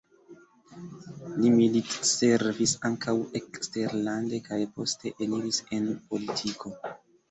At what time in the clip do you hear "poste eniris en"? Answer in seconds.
4.75-5.91